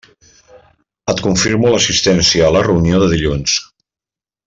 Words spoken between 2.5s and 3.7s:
la reunió de dilluns.